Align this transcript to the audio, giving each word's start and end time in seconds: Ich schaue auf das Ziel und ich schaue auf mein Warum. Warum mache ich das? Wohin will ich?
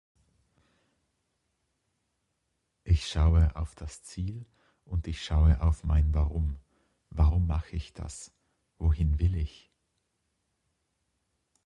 Ich 2.85 3.07
schaue 3.07 3.55
auf 3.55 3.75
das 3.75 4.01
Ziel 4.01 4.47
und 4.83 5.05
ich 5.07 5.23
schaue 5.23 5.61
auf 5.61 5.83
mein 5.83 6.11
Warum. 6.15 6.57
Warum 7.11 7.45
mache 7.45 7.75
ich 7.75 7.93
das? 7.93 8.33
Wohin 8.79 9.19
will 9.19 9.35
ich? 9.35 9.69